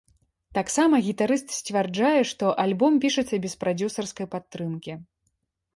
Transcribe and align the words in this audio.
Таксама 0.57 0.95
гітарыст 1.07 1.47
сцвярджае, 1.57 2.21
што 2.31 2.45
альбом 2.67 2.93
пішацца 3.05 3.35
без 3.45 3.53
прадзюсарскай 3.65 4.25
падтрымкі. 4.35 4.99